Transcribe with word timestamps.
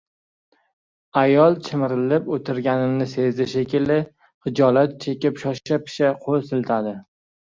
Ayol 1.21 1.57
chimirilib 1.67 2.31
o‘tirganimni 2.37 3.07
sezdi 3.11 3.47
shekilli, 3.53 3.99
xijolat 4.49 4.97
chekib 5.05 5.39
shosha-pisha 5.45 6.11
qo’l 6.25 6.47
siltadi. 6.53 6.97